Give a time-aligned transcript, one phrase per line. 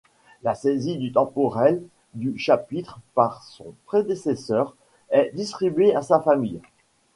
[0.41, 1.83] La saisie du temporel
[2.15, 4.75] du chapitre par son prédécesseur
[5.11, 6.59] est distribué à sa famille.